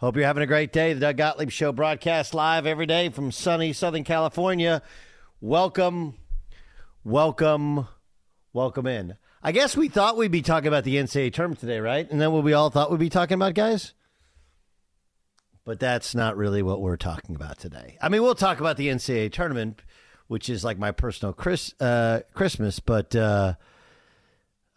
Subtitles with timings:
[0.00, 0.92] Hope you're having a great day.
[0.92, 4.80] The Doug Gottlieb Show broadcast live every day from sunny Southern California.
[5.40, 6.14] Welcome,
[7.02, 7.88] welcome,
[8.52, 9.16] welcome in.
[9.42, 12.08] I guess we thought we'd be talking about the NCAA tournament today, right?
[12.08, 13.92] And then what we all thought we'd be talking about, guys?
[15.64, 17.98] But that's not really what we're talking about today.
[18.00, 19.82] I mean, we'll talk about the NCAA tournament,
[20.28, 23.54] which is like my personal Chris, uh, Christmas, but uh,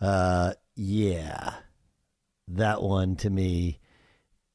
[0.02, 1.58] uh, yeah,
[2.48, 3.78] that one to me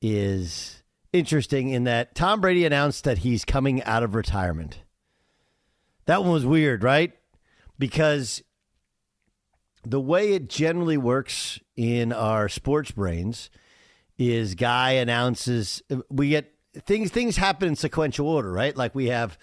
[0.07, 4.79] is interesting in that Tom Brady announced that he's coming out of retirement.
[6.05, 7.13] That one was weird, right?
[7.77, 8.43] Because
[9.85, 13.51] the way it generally works in our sports brains
[14.17, 18.77] is guy announces we get things things happen in sequential order, right?
[18.77, 19.37] Like we have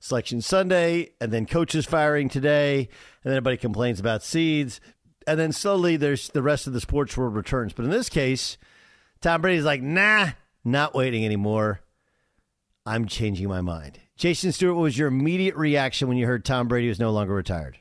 [0.00, 2.88] selection Sunday and then coaches firing today, and
[3.30, 4.80] then everybody complains about seeds,
[5.28, 7.72] and then slowly there's the rest of the sports world returns.
[7.72, 8.58] But in this case,
[9.20, 10.30] Tom Brady's like, nah,
[10.64, 11.80] not waiting anymore.
[12.86, 14.00] I'm changing my mind.
[14.16, 17.34] Jason Stewart, what was your immediate reaction when you heard Tom Brady was no longer
[17.34, 17.78] retired?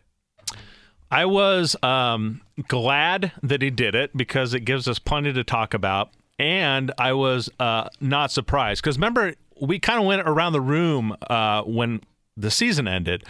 [1.09, 5.73] I was um, glad that he did it because it gives us plenty to talk
[5.73, 6.09] about.
[6.37, 11.15] And I was uh, not surprised because remember, we kind of went around the room
[11.29, 12.01] uh, when
[12.35, 13.23] the season ended.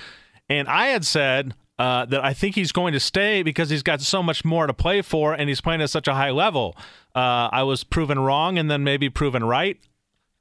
[0.50, 4.02] And I had said uh, that I think he's going to stay because he's got
[4.02, 6.76] so much more to play for and he's playing at such a high level.
[7.16, 9.80] Uh, I was proven wrong and then maybe proven right.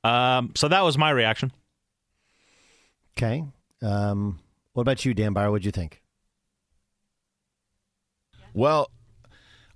[0.03, 1.53] Um, so that was my reaction.
[3.17, 3.44] Okay.
[3.83, 4.41] Um,
[4.73, 5.50] what about you, Dan Beyer?
[5.50, 6.03] What'd you think?
[8.55, 8.91] Well,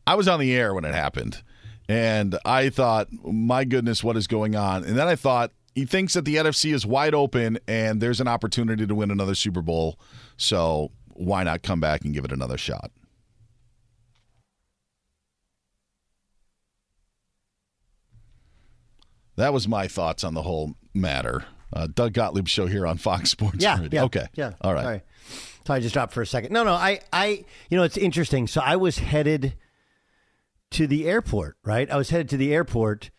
[0.06, 1.42] I was on the air when it happened,
[1.88, 4.84] and I thought, my goodness, what is going on?
[4.84, 8.28] And then I thought, he thinks that the NFC is wide open and there's an
[8.28, 9.98] opportunity to win another Super Bowl.
[10.36, 12.90] So why not come back and give it another shot?
[19.36, 21.44] That was my thoughts on the whole matter.
[21.72, 23.58] Uh, Doug Gottlieb show here on Fox Sports.
[23.60, 24.00] Yeah, Radio.
[24.00, 24.52] yeah, okay, yeah.
[24.60, 24.82] all right.
[24.82, 25.02] Sorry.
[25.66, 26.52] So I just dropped for a second.
[26.52, 28.46] No, no, I, I, you know, it's interesting.
[28.46, 29.54] So I was headed
[30.72, 31.90] to the airport, right?
[31.90, 33.10] I was headed to the airport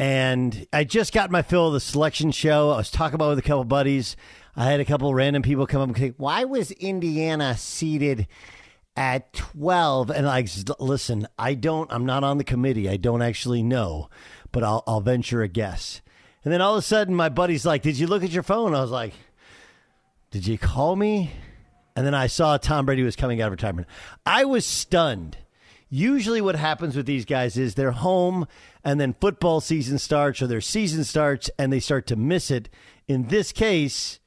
[0.00, 2.70] and I just got my fill of the selection show.
[2.70, 4.16] I was talking about it with a couple buddies.
[4.56, 8.26] I had a couple random people come up and say, Why was Indiana seated
[8.96, 10.10] at 12?
[10.10, 10.48] And like,
[10.78, 12.88] listen, I don't, I'm not on the committee.
[12.88, 14.08] I don't actually know,
[14.52, 16.00] but I'll, I'll venture a guess.
[16.44, 18.74] And then all of a sudden, my buddy's like, Did you look at your phone?
[18.74, 19.12] I was like,
[20.30, 21.30] Did you call me?
[21.94, 23.86] And then I saw Tom Brady was coming out of retirement.
[24.24, 25.36] I was stunned.
[25.92, 28.46] Usually, what happens with these guys is they're home
[28.84, 32.68] and then football season starts or their season starts and they start to miss it.
[33.08, 34.20] In this case,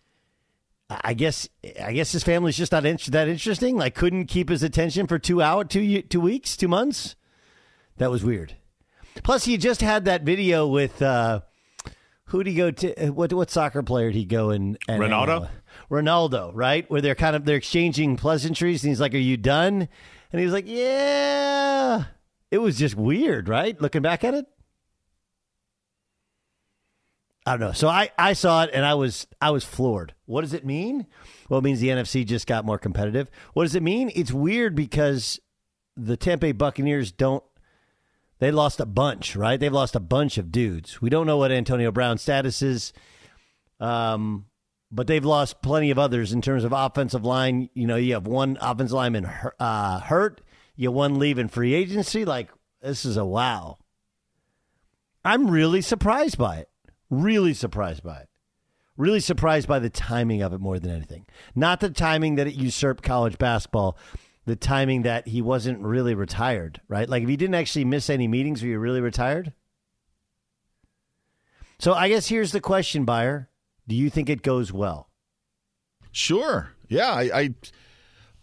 [0.90, 1.48] I guess
[1.82, 3.78] I guess his family's just not that interesting.
[3.78, 7.16] Like, couldn't keep his attention for two hour, two two weeks, two months.
[7.98, 8.58] That was weird.
[9.24, 11.42] Plus, he just had that video with uh,
[12.26, 13.12] who'd he go to?
[13.12, 14.78] What what soccer player did he go in?
[14.90, 15.46] and Ronaldo?
[15.46, 15.48] uh,
[15.90, 16.90] Ronaldo, right?
[16.92, 19.88] Where they're kind of they're exchanging pleasantries, and he's like, "Are you done?"
[20.34, 22.06] And he's like, "Yeah."
[22.52, 23.80] It was just weird, right?
[23.80, 24.46] Looking back at it.
[27.46, 27.72] I don't know.
[27.74, 30.14] So I, I saw it and I was I was floored.
[30.26, 31.08] What does it mean?
[31.50, 33.30] Well, it means the NFC just got more competitive.
[33.54, 34.12] What does it mean?
[34.16, 35.40] It's weird because
[35.98, 37.44] the Tampa Buccaneers don't
[38.40, 39.60] they lost a bunch, right?
[39.60, 41.02] They've lost a bunch of dudes.
[41.02, 42.94] We don't know what Antonio Brown's status is.
[43.80, 44.46] Um
[44.94, 47.70] but they've lost plenty of others in terms of offensive line.
[47.74, 49.26] You know, you have one offensive lineman
[49.60, 50.42] uh, hurt,
[50.76, 52.26] you have one leaving free agency.
[52.26, 52.50] Like,
[52.82, 53.80] this is a wow.
[55.26, 56.70] I'm really surprised by it.
[57.10, 58.30] Really surprised by it.
[58.96, 61.26] Really surprised by the timing of it more than anything.
[61.56, 63.98] Not the timing that it usurped college basketball,
[64.46, 67.10] the timing that he wasn't really retired, right?
[67.10, 69.54] Like if he didn't actually miss any meetings, were you really retired?
[71.80, 73.50] So I guess here's the question, Beyer.
[73.88, 75.10] Do you think it goes well?
[76.12, 76.72] Sure.
[76.88, 77.54] Yeah, I, I,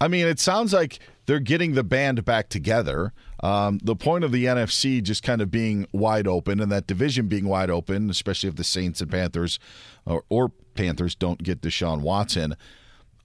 [0.01, 3.13] I mean, it sounds like they're getting the band back together.
[3.41, 7.27] Um, the point of the NFC just kind of being wide open and that division
[7.27, 9.57] being wide open, especially if the Saints and Panthers
[10.05, 12.55] or, or Panthers don't get Deshaun Watson.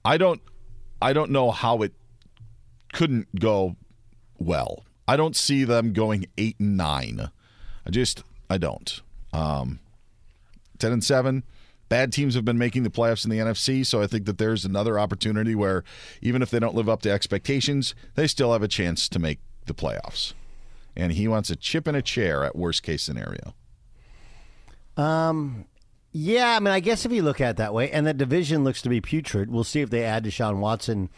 [0.04, 0.40] I don't,
[1.02, 1.92] I don't know how it
[2.92, 3.76] couldn't go
[4.38, 4.84] well.
[5.08, 7.30] I don't see them going eight and nine.
[7.86, 9.00] I just, I don't.
[9.32, 9.80] Um,
[10.78, 11.42] Ten and seven
[11.88, 14.64] bad teams have been making the playoffs in the NFC, so I think that there's
[14.64, 15.84] another opportunity where
[16.20, 19.40] even if they don't live up to expectations, they still have a chance to make
[19.66, 20.32] the playoffs.
[20.96, 23.54] And he wants a chip in a chair at worst case scenario.
[24.96, 25.66] Um,
[26.12, 28.64] yeah, I mean, I guess if you look at it that way, and that division
[28.64, 31.10] looks to be putrid, we'll see if they add Deshaun Watson,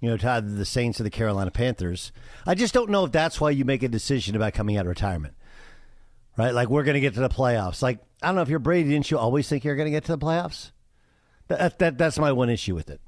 [0.00, 2.10] you know, to the Saints or the Carolina Panthers.
[2.46, 4.88] I just don't know if that's why you make a decision about coming out of
[4.88, 5.34] retirement,
[6.40, 6.54] right?
[6.54, 7.82] Like we're going to get to the playoffs.
[7.82, 10.04] Like I don't know if you're Brady, didn't you always think you're going to get
[10.04, 10.70] to the playoffs?
[11.48, 13.00] That, that that's my one issue with it.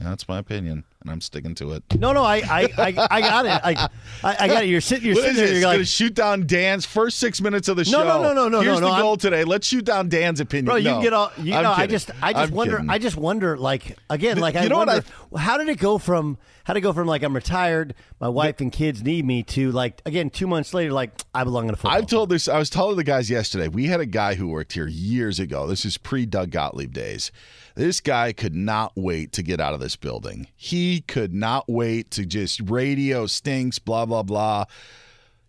[0.00, 1.84] That's my opinion, and I'm sticking to it.
[2.00, 3.60] No, no, I, I, I, I got it.
[3.64, 3.88] I,
[4.24, 4.66] I, I got it.
[4.68, 5.58] You're sitting, you're What sitting is there.
[5.60, 8.02] You're like, Gonna shoot down Dan's first six minutes of the show.
[8.02, 8.60] no, no, no, no, no.
[8.60, 9.44] Here's no, the no, goal I'm- today.
[9.44, 10.64] Let's shoot down Dan's opinion.
[10.64, 11.30] Bro, you No, can get all.
[11.38, 12.76] You know, I just, I just I'm wonder.
[12.78, 12.90] kidding.
[12.90, 13.56] I just wonder.
[13.56, 15.04] Like again, The- like I you know what wonder,
[15.38, 18.60] how did it go from how did it go from like I'm retired, my wife
[18.60, 21.76] and kids need me to like again two months later, like I belong in a
[21.76, 21.92] football.
[21.96, 22.48] I've told this.
[22.48, 23.68] I was telling the guys yesterday.
[23.68, 25.68] We had a guy who worked here years ago.
[25.68, 27.30] This is pre Doug Gottlieb days.
[27.74, 30.46] This guy could not wait to get out of this building.
[30.54, 34.66] He could not wait to just radio stinks, blah blah blah.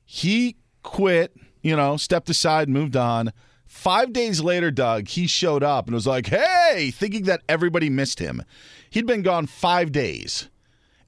[0.04, 1.36] He quit.
[1.62, 3.34] You know, stepped aside, moved on.
[3.66, 8.20] Five days later, Doug, he showed up and was like, "Hey," thinking that everybody missed
[8.20, 8.44] him.
[8.90, 10.50] He'd been gone five days.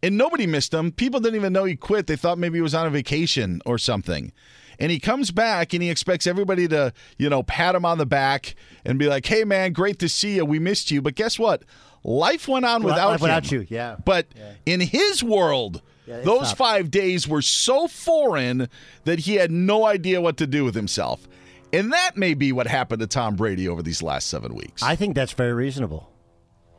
[0.03, 0.91] And nobody missed him.
[0.91, 2.05] People didn't even know he quit.
[2.05, 4.31] They thought maybe he was on a vacation or something.
[4.79, 8.05] And he comes back and he expects everybody to, you know, pat him on the
[8.05, 8.55] back
[8.85, 10.45] and be like, hey, man, great to see you.
[10.45, 11.01] We missed you.
[11.01, 11.63] But guess what?
[12.03, 13.21] Life went on Life without him.
[13.21, 13.95] without you, yeah.
[14.05, 14.27] But
[14.65, 16.57] in his world, Yeah, those stopped.
[16.57, 18.69] five days were so foreign
[19.05, 21.27] that he had no idea what to do with himself.
[21.73, 24.81] And that may be what happened to Tom Brady over these last seven weeks.
[24.83, 26.09] I think that's very reasonable.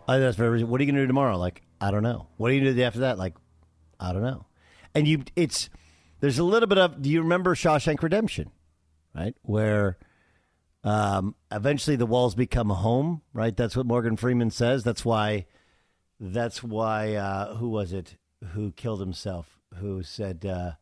[0.06, 0.50] I think that's very.
[0.50, 0.70] Reasonable.
[0.72, 1.36] What are you going to do tomorrow?
[1.36, 2.28] Like I don't know.
[2.38, 3.18] What are you going to do after that?
[3.18, 3.34] Like
[4.00, 4.46] I don't know.
[4.94, 5.68] And you, it's
[6.20, 7.00] there's a little bit of.
[7.02, 8.50] Do you remember Shawshank Redemption?
[9.14, 9.98] Right where.
[10.84, 13.22] Um, eventually, the walls become a home.
[13.32, 14.84] Right, that's what Morgan Freeman says.
[14.84, 15.46] That's why.
[16.20, 17.14] That's why.
[17.14, 18.16] Uh, who was it?
[18.52, 19.58] Who killed himself?
[19.74, 20.46] Who said?
[20.46, 20.72] Uh,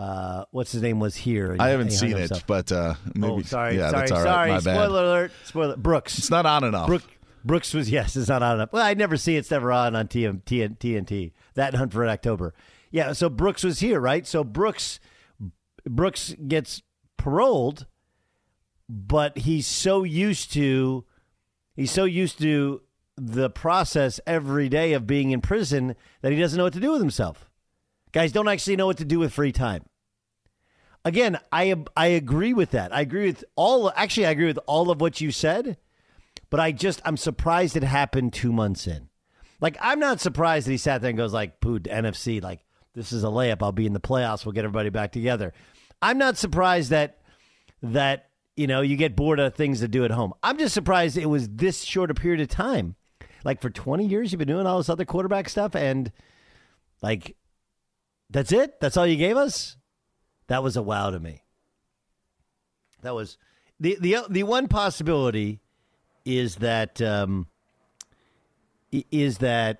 [0.00, 1.56] uh, what's his name was here?
[1.58, 3.32] I haven't seen it, but uh, maybe.
[3.32, 4.24] oh, sorry, yeah, sorry, that's all right.
[4.24, 4.50] sorry.
[4.50, 4.62] My bad.
[4.62, 5.32] Spoiler alert!
[5.44, 5.76] Spoiler.
[5.76, 6.18] Brooks.
[6.18, 6.86] It's not on enough.
[6.86, 7.02] Brook,
[7.44, 8.72] Brooks was yes, it's not on and off.
[8.72, 11.32] Well, I never see it's never on on TM, TN, TNT.
[11.54, 12.54] That and Hunt for October.
[12.90, 14.26] Yeah, so Brooks was here, right?
[14.26, 15.00] So Brooks
[15.88, 16.82] Brooks gets
[17.16, 17.86] paroled,
[18.88, 21.04] but he's so used to
[21.76, 22.82] he's so used to
[23.16, 26.92] the process every day of being in prison that he doesn't know what to do
[26.92, 27.50] with himself.
[28.12, 29.84] Guys don't actually know what to do with free time.
[31.04, 32.94] Again, I I agree with that.
[32.94, 33.92] I agree with all.
[33.94, 35.76] Actually, I agree with all of what you said.
[36.50, 39.08] But I just I'm surprised it happened two months in.
[39.60, 43.12] Like I'm not surprised that he sat there and goes like, "Pooh, NFC, like this
[43.12, 43.58] is a layup.
[43.62, 44.44] I'll be in the playoffs.
[44.44, 45.52] We'll get everybody back together."
[46.02, 47.18] I'm not surprised that
[47.82, 50.32] that you know you get bored of things to do at home.
[50.42, 52.96] I'm just surprised it was this short a period of time.
[53.42, 56.12] Like for 20 years, you've been doing all this other quarterback stuff, and
[57.02, 57.36] like
[58.28, 58.80] that's it.
[58.80, 59.76] That's all you gave us.
[60.48, 61.42] That was a wow to me.
[63.02, 63.38] That was
[63.78, 65.60] the the the one possibility
[66.24, 67.46] is that um,
[68.92, 69.78] is that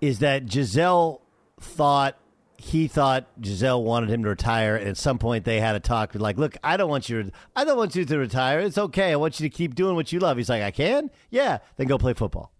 [0.00, 1.20] is that Gisele
[1.60, 2.18] thought
[2.60, 6.14] he thought Gisele wanted him to retire, and at some point they had a talk.
[6.16, 7.30] Like, look, I don't want you.
[7.54, 8.58] I don't want you to retire.
[8.60, 9.12] It's okay.
[9.12, 10.36] I want you to keep doing what you love.
[10.36, 11.10] He's like, I can.
[11.30, 12.52] Yeah, then go play football.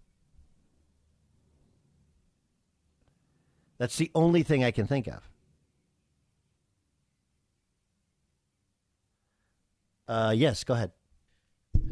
[3.77, 5.29] That's the only thing I can think of.
[10.07, 10.91] Uh, yes, go ahead.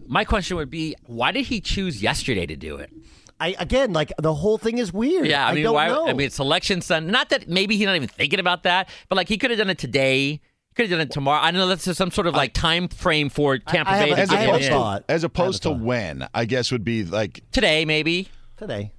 [0.08, 2.92] My question would be, why did he choose yesterday to do it?
[3.40, 5.28] I again, like the whole thing is weird.
[5.28, 5.88] Yeah, I mean, don't why?
[5.88, 6.08] know.
[6.08, 7.12] I mean, it's election Sunday.
[7.12, 9.70] Not that maybe he's not even thinking about that, but like he could have done
[9.70, 10.42] it today.
[10.76, 11.42] Could have done it tomorrow.
[11.42, 14.12] I know that's some sort of like time frame for Tampa I have Bay.
[14.12, 14.56] a- to As I have in.
[14.56, 15.04] opposed, thought.
[15.10, 15.86] as opposed to have a thought.
[15.86, 18.30] when, I guess would be like today, maybe.
[18.58, 18.92] today.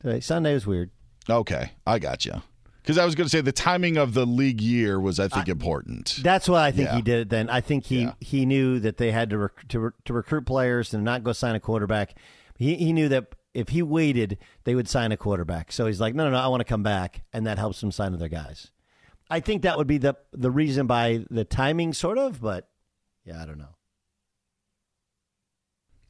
[0.00, 0.90] Today, Sunday was weird.
[1.30, 2.42] okay, I got you.
[2.82, 5.48] Because I was going to say the timing of the league year was, I think,
[5.48, 6.20] important.
[6.22, 6.96] That's why I think Yeah.
[6.96, 7.28] he did it.
[7.30, 8.12] Then I think he Yeah.
[8.20, 11.32] he knew that they had to rec- to, re- to recruit players and not go
[11.32, 12.14] sign a quarterback.
[12.58, 15.72] He he knew that if he waited, they would sign a quarterback.
[15.72, 17.90] So he's like, no, no, no, I want to come back, and that helps him
[17.90, 18.70] sign other guys.
[19.30, 22.40] I think that would be the the reason by the timing, sort of.
[22.40, 22.68] But
[23.24, 23.76] yeah, I don't know.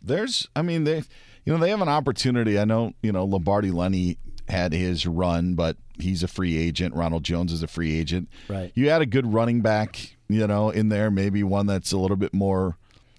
[0.02, 0.98] There's, I mean, they,
[1.44, 2.58] you know, they have an opportunity.
[2.58, 6.94] I know, you know, Lombardi Lenny had his run, but he's a free agent.
[6.94, 8.28] Ronald Jones is a free agent.
[8.48, 8.70] Right.
[8.74, 11.10] You had a good running back, you know, in there.
[11.10, 12.76] Maybe one that's a little bit more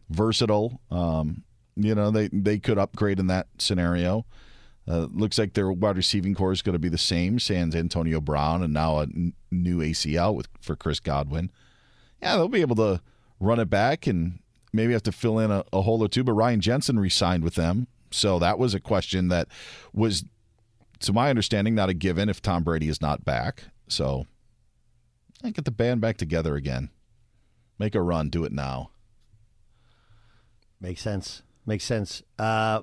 [0.10, 0.80] versatile.
[0.92, 1.45] Um,
[1.76, 4.26] you know, they they could upgrade in that scenario.
[4.88, 7.40] Uh, looks like their wide receiving core is going to be the same.
[7.40, 11.52] Sans Antonio Brown and now a n- new ACL with for Chris Godwin.
[12.22, 13.02] Yeah, they'll be able to
[13.40, 14.40] run it back and
[14.72, 16.24] maybe have to fill in a, a hole or two.
[16.24, 19.48] But Ryan Jensen re-signed with them, so that was a question that
[19.92, 20.24] was,
[21.00, 23.66] to my understanding, not a given if Tom Brady is not back.
[23.88, 24.26] So,
[25.44, 26.90] I get the band back together again.
[27.78, 28.30] Make a run.
[28.30, 28.92] Do it now.
[30.80, 31.42] Makes sense.
[31.66, 32.22] Makes sense.
[32.38, 32.82] Uh,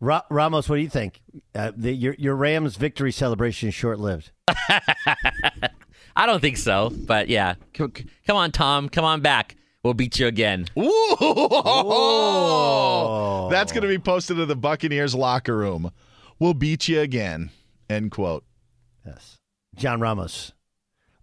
[0.00, 1.20] Ra- Ramos, what do you think?
[1.54, 4.30] Uh, the, your your Rams victory celebration is short lived.
[6.16, 7.54] I don't think so, but yeah.
[7.76, 8.88] C- c- Come on, Tom.
[8.88, 9.56] Come on back.
[9.82, 10.66] We'll beat you again.
[10.78, 11.16] Ooh!
[13.50, 15.90] That's going to be posted to the Buccaneers locker room.
[16.38, 17.50] We'll beat you again.
[17.88, 18.44] End quote.
[19.06, 19.38] Yes.
[19.76, 20.52] John Ramos.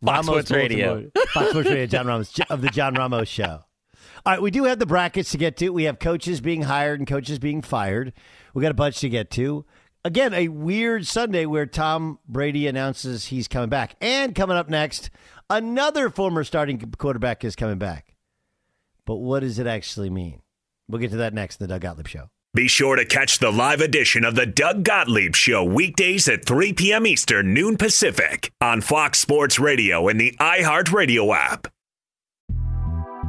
[0.03, 0.87] Fox Sports Radio.
[1.01, 3.63] Baltimore- Fox Sports Radio, John Ramos of the John Ramos Show.
[4.27, 5.69] All right, we do have the brackets to get to.
[5.69, 8.11] We have coaches being hired and coaches being fired.
[8.53, 9.63] We got a bunch to get to.
[10.03, 13.95] Again, a weird Sunday where Tom Brady announces he's coming back.
[14.01, 15.11] And coming up next,
[15.49, 18.15] another former starting quarterback is coming back.
[19.05, 20.41] But what does it actually mean?
[20.89, 22.27] We'll get to that next in the Doug Gottlieb Show.
[22.53, 26.73] Be sure to catch the live edition of the Doug Gottlieb Show weekdays at 3
[26.73, 27.07] p.m.
[27.07, 31.69] Eastern, noon Pacific on Fox Sports Radio and the iHeartRadio app.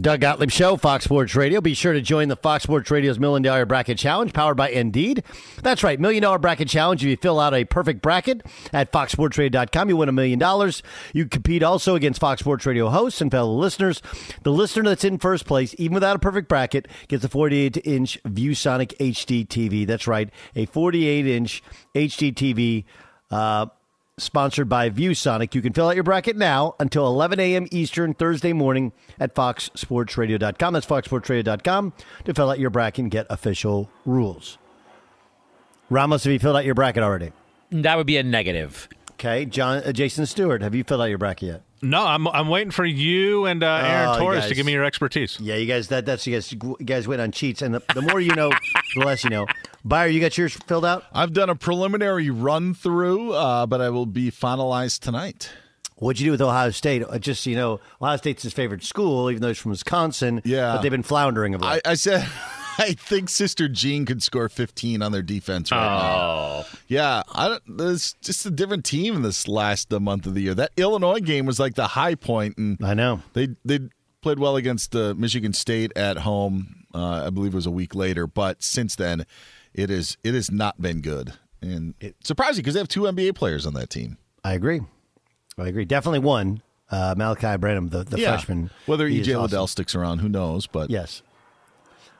[0.00, 1.60] Doug Gottlieb Show, Fox Sports Radio.
[1.60, 5.22] Be sure to join the Fox Sports Radio's Million Dollar Bracket Challenge powered by Indeed.
[5.62, 7.02] That's right, Million Dollar Bracket Challenge.
[7.02, 10.82] If you fill out a perfect bracket at foxsportsradio.com, you win a million dollars.
[11.12, 14.02] You compete also against Fox Sports Radio hosts and fellow listeners.
[14.42, 18.22] The listener that's in first place, even without a perfect bracket, gets a 48 inch
[18.24, 19.86] ViewSonic HD TV.
[19.86, 21.62] That's right, a 48 inch
[21.94, 22.84] HD TV.
[23.30, 23.66] Uh,
[24.18, 25.54] sponsored by ViewSonic.
[25.54, 27.66] You can fill out your bracket now until 11 a.m.
[27.70, 30.74] Eastern Thursday morning at foxsportsradio.com.
[30.74, 31.92] That's foxsportsradio.com
[32.24, 34.58] to fill out your bracket and get official rules.
[35.90, 37.32] Ramos, have you filled out your bracket already?
[37.70, 38.88] That would be a negative.
[39.12, 41.62] Okay, John, uh, Jason Stewart, have you filled out your bracket yet?
[41.84, 44.72] No, I'm I'm waiting for you and uh, Aaron Oh, you Torres to give me
[44.72, 45.38] your expertise.
[45.38, 45.88] Yeah, you guys.
[45.88, 46.50] That that's you guys.
[46.50, 48.50] You guys went on cheats, and the, the more you know,
[48.96, 49.46] the less you know.
[49.84, 51.04] Beyer, you got yours filled out.
[51.12, 55.50] I've done a preliminary run through, uh, but I will be finalized tonight.
[55.96, 57.02] What'd you do with Ohio State?
[57.08, 60.40] Uh, Just so you know, Ohio State's his favorite school, even though he's from Wisconsin.
[60.44, 60.72] Yeah.
[60.74, 61.82] but they've been floundering of late.
[61.84, 62.26] I, I said
[62.78, 66.64] I think Sister Jean could score 15 on their defense right now.
[66.64, 66.64] Oh.
[66.88, 70.40] Yeah, I don't, it's just a different team in this last uh, month of the
[70.42, 70.54] year.
[70.54, 73.80] That Illinois game was like the high point, and I know they they
[74.22, 76.84] played well against uh, Michigan State at home.
[76.94, 79.26] Uh, I believe it was a week later, but since then,
[79.72, 81.32] it is it has not been good,
[81.62, 84.18] and it's surprising because they have two NBA players on that team.
[84.44, 84.80] I agree.
[85.58, 85.84] I agree.
[85.84, 86.62] Definitely one.
[86.90, 88.32] Uh, Malachi Branham, the, the Yeah.
[88.36, 88.70] freshman.
[88.86, 89.66] Whether EJ is Liddell awesome.
[89.68, 90.66] sticks around, who knows?
[90.66, 91.22] But Yes.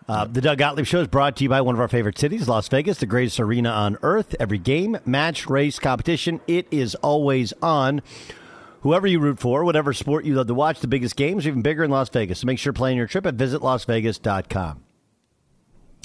[0.06, 2.46] Uh, the Doug Gottlieb Show is brought to you by one of our favorite cities,
[2.46, 4.34] Las Vegas, the greatest arena on earth.
[4.38, 8.02] Every game, match, race, competition, it is always on.
[8.82, 11.62] Whoever you root for, whatever sport you love to watch, the biggest games are even
[11.62, 12.40] bigger in Las Vegas.
[12.40, 14.82] So make sure to plan your trip at visitlasvegas.com.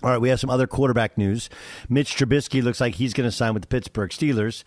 [0.01, 1.49] All right, we have some other quarterback news.
[1.89, 4.63] Mitch Trubisky looks like he's going to sign with the Pittsburgh Steelers.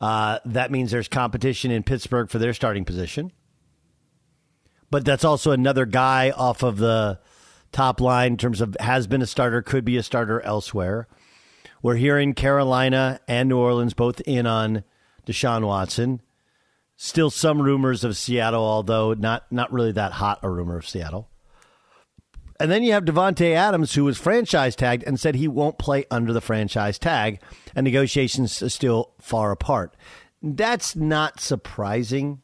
[0.00, 3.32] Uh, that means there's competition in Pittsburgh for their starting position.
[4.92, 7.18] But that's also another guy off of the
[7.76, 11.06] top line in terms of has been a starter, could be a starter elsewhere.
[11.82, 14.82] We're hearing Carolina and New Orleans both in on
[15.26, 16.22] Deshaun Watson.
[16.96, 21.28] Still some rumors of Seattle, although not not really that hot a rumor of Seattle.
[22.58, 26.06] And then you have Davante Adams, who was franchise tagged and said he won't play
[26.10, 27.42] under the franchise tag,
[27.74, 29.94] and negotiations are still far apart.
[30.42, 32.40] That's not surprising.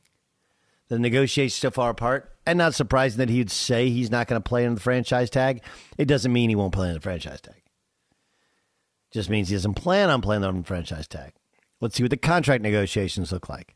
[0.88, 4.48] The negotiations still far apart, and not surprising that he'd say he's not going to
[4.48, 5.62] play under the franchise tag.
[5.98, 7.62] It doesn't mean he won't play under the franchise tag.
[9.12, 11.33] Just means he doesn't plan on playing under the franchise tag.
[11.81, 13.74] Let's see what the contract negotiations look like.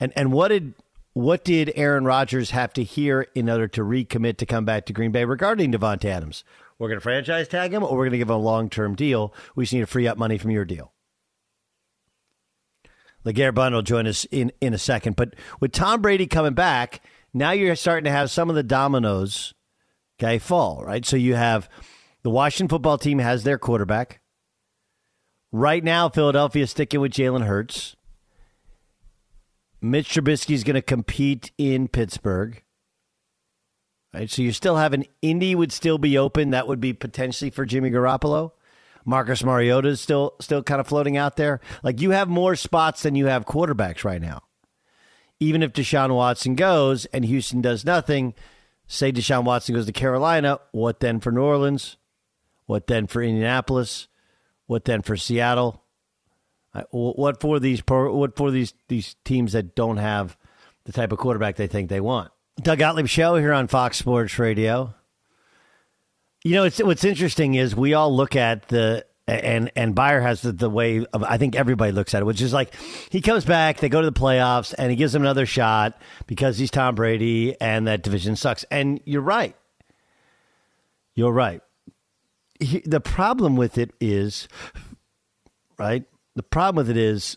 [0.00, 0.74] And and what did
[1.12, 4.92] what did Aaron Rodgers have to hear in order to recommit to come back to
[4.92, 6.42] Green Bay regarding Davante Adams?
[6.78, 8.94] We're going to franchise tag him, or we're going to give him a long term
[8.96, 9.34] deal.
[9.54, 10.92] We just need to free up money from your deal.
[13.24, 15.16] LeGarrette will join us in, in a second.
[15.16, 19.54] But with Tom Brady coming back, now you're starting to have some of the dominoes,
[20.18, 21.04] okay, fall, right?
[21.04, 21.68] So you have
[22.22, 24.20] the Washington football team has their quarterback.
[25.50, 27.94] Right now, Philadelphia sticking with Jalen Hurts.
[29.80, 32.62] Mitch Trubisky is going to compete in Pittsburgh.
[34.14, 36.50] Right, so you still have an Indy would still be open.
[36.50, 38.52] That would be potentially for Jimmy Garoppolo.
[39.04, 41.60] Marcus Mariota is still still kind of floating out there.
[41.82, 44.42] Like you have more spots than you have quarterbacks right now.
[45.40, 48.34] Even if Deshaun Watson goes and Houston does nothing,
[48.86, 51.96] say Deshaun Watson goes to Carolina, what then for New Orleans?
[52.66, 54.08] What then for Indianapolis?
[54.66, 55.82] What then for Seattle?
[56.90, 60.36] What for these what for these these teams that don't have
[60.84, 62.30] the type of quarterback they think they want?
[62.60, 64.94] Doug Gottlieb show here on Fox Sports Radio.
[66.44, 70.42] You know, it's what's interesting is we all look at the and and Beyer has
[70.42, 72.74] the, the way of I think everybody looks at it, which is like
[73.10, 76.58] he comes back, they go to the playoffs, and he gives them another shot because
[76.58, 78.64] he's Tom Brady, and that division sucks.
[78.70, 79.54] And you're right.
[81.14, 81.60] You're right.
[82.58, 84.48] He, the problem with it is,
[85.78, 86.04] right?
[86.34, 87.36] The problem with it is,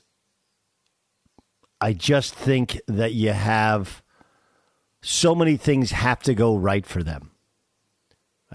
[1.81, 4.01] I just think that you have
[5.01, 7.31] so many things have to go right for them.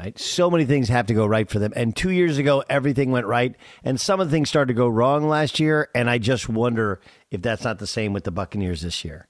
[0.00, 0.18] Right?
[0.18, 1.74] So many things have to go right for them.
[1.76, 3.54] And two years ago, everything went right.
[3.84, 5.90] And some of the things started to go wrong last year.
[5.94, 9.28] And I just wonder if that's not the same with the Buccaneers this year.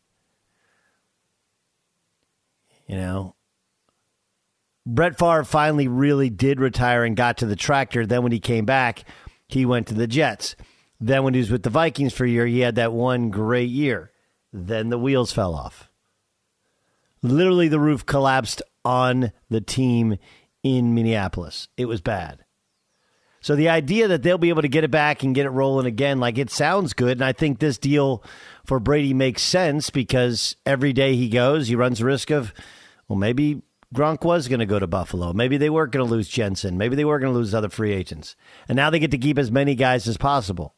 [2.86, 3.34] You know,
[4.86, 8.06] Brett Favre finally really did retire and got to the tractor.
[8.06, 9.02] Then when he came back,
[9.48, 10.54] he went to the Jets.
[11.00, 13.70] Then when he was with the Vikings for a year, he had that one great
[13.70, 14.12] year.
[14.52, 15.90] Then the wheels fell off.
[17.22, 20.16] Literally, the roof collapsed on the team
[20.62, 21.68] in Minneapolis.
[21.76, 22.44] It was bad.
[23.42, 25.86] So the idea that they'll be able to get it back and get it rolling
[25.86, 27.12] again, like it sounds good.
[27.12, 28.22] And I think this deal
[28.66, 32.52] for Brady makes sense because every day he goes, he runs the risk of,
[33.08, 33.62] well, maybe
[33.94, 35.32] Gronk was going to go to Buffalo.
[35.32, 36.76] Maybe they weren't going to lose Jensen.
[36.76, 38.36] Maybe they were going to lose other free agents.
[38.68, 40.74] And now they get to keep as many guys as possible.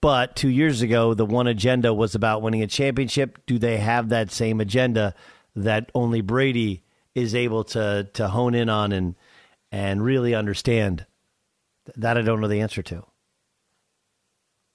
[0.00, 3.38] But two years ago, the one agenda was about winning a championship.
[3.46, 5.14] Do they have that same agenda
[5.54, 6.82] that only Brady
[7.14, 9.14] is able to to hone in on and
[9.72, 11.06] and really understand?
[11.96, 13.04] That I don't know the answer to.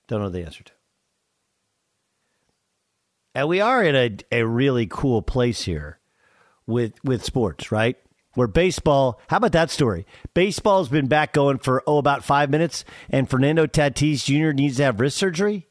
[0.07, 0.71] Don't know the answer to.
[3.33, 5.99] And we are in a, a really cool place here
[6.65, 7.97] with with sports, right?
[8.33, 10.05] Where baseball, how about that story?
[10.33, 14.53] Baseball's been back going for oh about five minutes, and Fernando Tatis Jr.
[14.53, 15.67] needs to have wrist surgery.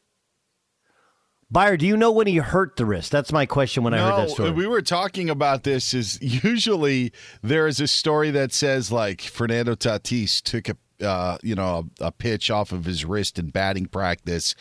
[1.55, 3.13] Beyer, do you know when he hurt the wrist?
[3.13, 4.51] That's my question when I heard that story.
[4.51, 5.93] We were talking about this.
[5.93, 10.75] Is usually there is a story that says like Fernando Tatis took a
[11.07, 14.53] uh, you know a, a pitch off of his wrist in batting practice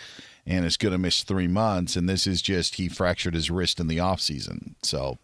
[0.46, 1.96] and is going to miss three months.
[1.96, 4.76] And this is just he fractured his wrist in the off season.
[4.84, 5.18] So,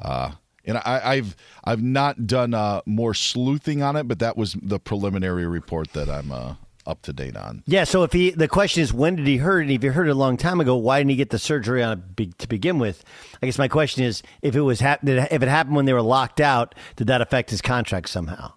[0.00, 0.32] uh,
[0.64, 4.80] and I, have I've not done uh, more sleuthing on it, but that was the
[4.80, 6.54] preliminary report that I'm uh,
[6.86, 7.62] up to date on.
[7.66, 7.84] Yeah.
[7.84, 9.60] So if he, the question is, when did he hurt?
[9.60, 11.82] And if he hurt it a long time ago, why didn't he get the surgery
[11.82, 13.04] on it be, to begin with?
[13.42, 16.02] I guess my question is, if it was hap- if it happened when they were
[16.02, 18.54] locked out, did that affect his contract somehow?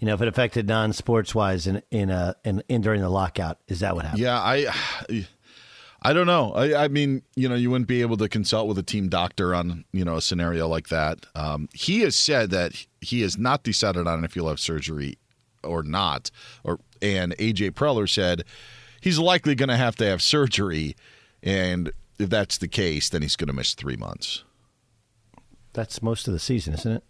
[0.00, 3.58] You know, if it affected non-sports wise in in a in, in during the lockout,
[3.68, 4.22] is that what happened?
[4.22, 4.72] Yeah, I.
[6.06, 6.52] I don't know.
[6.52, 9.54] I, I, mean, you know, you wouldn't be able to consult with a team doctor
[9.54, 11.24] on, you know, a scenario like that.
[11.34, 15.16] Um, he has said that he has not decided on if he'll have surgery
[15.64, 16.30] or not.
[16.62, 18.44] Or and AJ Preller said
[19.00, 20.96] he's likely going to have to have surgery,
[21.42, 24.44] and if that's the case, then he's going to miss three months.
[25.72, 27.04] That's most of the season, isn't it?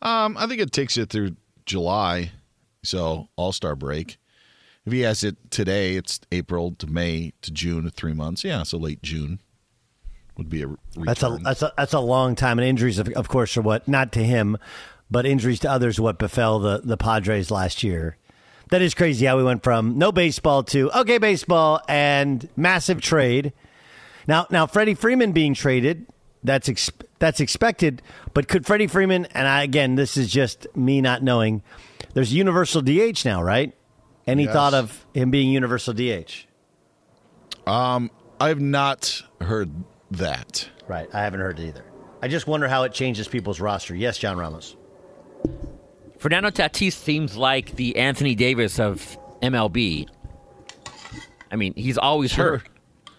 [0.00, 2.32] Um, I think it takes it through July,
[2.82, 4.18] so All Star break.
[4.84, 8.42] If he has it today, it's April to May to June, three months.
[8.42, 9.38] Yeah, so late June
[10.36, 11.04] would be a return.
[11.04, 12.58] That's a that's a that's a long time.
[12.58, 14.56] And injuries, of, of course, are what not to him,
[15.12, 18.16] but injuries to others what befell the, the Padres last year.
[18.70, 23.52] That is crazy how we went from no baseball to okay baseball and massive trade.
[24.26, 26.06] Now now Freddie Freeman being traded,
[26.42, 28.00] that's ex- that's expected,
[28.32, 31.62] but could Freddie Freeman and I again this is just me not knowing.
[32.14, 33.74] There's universal DH now, right?
[34.26, 34.52] Any Yes.
[34.54, 36.46] thought of him being universal DH?
[37.66, 39.70] Um, I've not heard
[40.12, 40.68] that.
[40.88, 41.84] Right, I haven't heard it either.
[42.22, 43.94] I just wonder how it changes people's roster.
[43.94, 44.76] Yes, John Ramos.
[46.18, 50.08] Fernando Tatis seems like the Anthony Davis of MLB.
[51.50, 52.62] I mean, he's always hurt,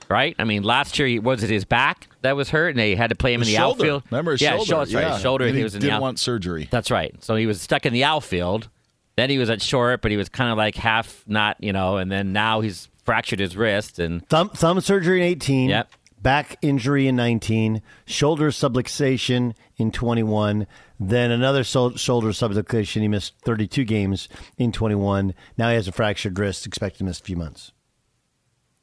[0.09, 0.35] right?
[0.39, 3.09] I mean, last year he- was it his back that was hurt, and they had
[3.09, 3.81] to play him His in the shoulder.
[3.83, 4.03] outfield.
[4.09, 4.65] Remember his yeah, shoulder?
[4.65, 5.13] Shoulder, that's right, Yeah.
[5.13, 5.43] his shoulder.
[5.43, 6.67] And and he he was in didn't the out- want surgery.
[6.71, 7.13] That's right.
[7.23, 8.69] So he was stuck in the outfield.
[9.15, 11.97] Then he was at short, but he was kind of like half not, you know.
[11.97, 15.69] And then now he's fractured his wrist, and Thumb thumb surgery in 18.
[15.69, 15.91] Yep.
[16.21, 17.81] Back injury in 19.
[18.05, 20.65] Shoulder subluxation in 21.
[21.07, 23.01] Then another sol- shoulder subluxation.
[23.01, 25.33] He missed 32 games in 21.
[25.57, 26.65] Now he has a fractured wrist.
[26.65, 27.71] Expected to miss a few months.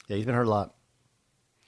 [0.08, 0.74] Yeah, he's been hurt a lot.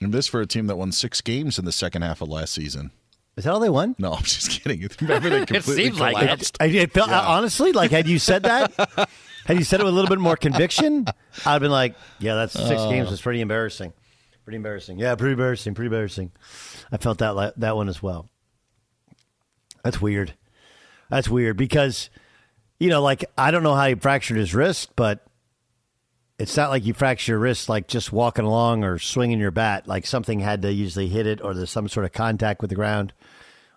[0.01, 2.53] And this for a team that won six games in the second half of last
[2.53, 2.91] season.
[3.37, 3.95] Is that all they won?
[3.99, 4.83] No, I'm just kidding.
[5.09, 6.21] Everything completely seems like it.
[6.21, 6.57] collapsed.
[6.61, 8.73] I, it felt, honestly, like had you said that,
[9.47, 11.07] had you said it with a little bit more conviction,
[11.47, 12.91] I'd been like, yeah, that's six Oh.
[12.91, 13.11] games.
[13.11, 13.93] It's pretty embarrassing.
[14.45, 14.99] Pretty embarrassing.
[14.99, 15.75] Yeah, pretty embarrassing.
[15.75, 16.33] Pretty embarrassing.
[16.91, 18.29] I felt that that one as well.
[19.85, 20.35] That's weird.
[21.11, 22.11] That's weird because,
[22.79, 25.25] you know, like I don't know how he fractured his wrist, but
[26.39, 29.87] it's not like you fracture your wrist like just walking along or swinging your bat.
[29.87, 32.77] Like something had to usually hit it, or there's some sort of contact with the
[32.77, 33.13] ground,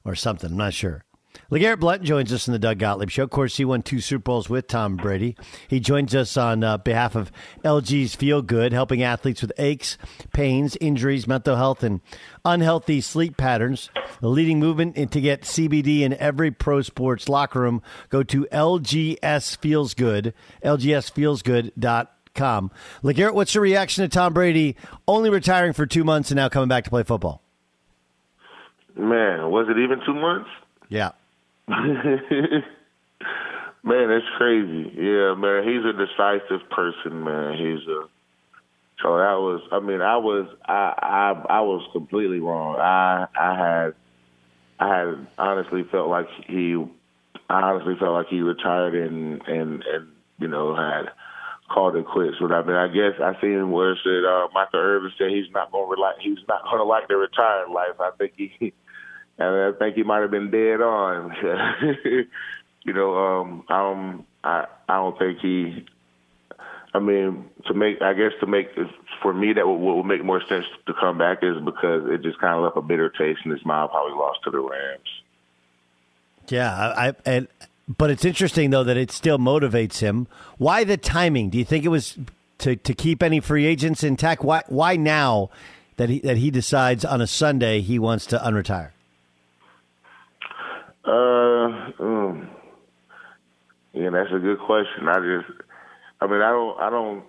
[0.04, 0.52] or something.
[0.52, 1.05] I'm not sure.
[1.52, 3.22] LeGarrette Blount joins us in the Doug Gottlieb Show.
[3.24, 5.36] Of course, he won two Super Bowls with Tom Brady.
[5.68, 7.32] He joins us on uh, behalf of
[7.64, 10.00] LG's Feel Good, helping athletes with aches,
[10.34, 12.02] pains, injuries, mental health, and
[12.44, 13.92] unhealthy sleep patterns.
[14.22, 17.84] The leading movement to get CBD in every pro sports locker room.
[18.10, 22.72] Go to LGS Feels Good, LGSFeelsGood.com.
[23.04, 24.76] LeGarrette, what's your reaction to Tom Brady
[25.08, 27.44] only retiring for two months and now coming back to play football?
[28.98, 30.50] Man, was it even two months?
[30.90, 31.12] Yeah.
[31.68, 32.64] man,
[33.84, 34.92] it's crazy.
[34.96, 37.58] Yeah, man, he's a decisive person, man.
[37.58, 38.08] He's a
[39.02, 39.62] so that was.
[39.72, 40.48] I mean, I was.
[40.66, 42.78] I I I was completely wrong.
[42.80, 43.94] I I had
[44.80, 46.76] I had honestly felt like he.
[47.50, 50.08] I honestly felt like he retired and and and
[50.40, 51.12] you know had
[51.70, 52.38] called it quits.
[52.40, 55.52] But I mean, I guess I seen where it said uh, Michael Irvin said he's
[55.52, 58.00] not to like He's not going to like the retired life.
[58.00, 58.74] I think he.
[59.38, 61.36] And I think he might have been dead on.
[62.84, 65.86] you know, um, um, I I don't think he.
[66.94, 68.70] I mean, to make I guess to make
[69.22, 72.40] for me that what would make more sense to come back is because it just
[72.40, 75.22] kind of left a bitter taste in his mouth how he lost to the Rams.
[76.48, 77.48] Yeah, I, I and
[77.88, 80.28] but it's interesting though that it still motivates him.
[80.58, 81.50] Why the timing?
[81.50, 82.18] Do you think it was
[82.60, 84.44] to to keep any free agents intact?
[84.44, 85.50] Why why now
[85.98, 88.92] that he that he decides on a Sunday he wants to unretire?
[91.06, 92.50] Uh, um,
[93.94, 95.08] yeah, that's a good question.
[95.08, 95.60] I just,
[96.20, 97.24] I mean, I don't, I don't.